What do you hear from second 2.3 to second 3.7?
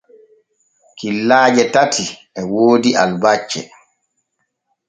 e woodi albacce.